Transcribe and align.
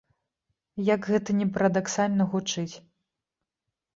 Як 0.93 1.01
гэта 1.09 1.35
ні 1.41 1.45
парадаксальна 1.57 2.23
гучыць. 2.31 2.75